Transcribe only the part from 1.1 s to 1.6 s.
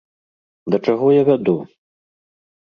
я вяду?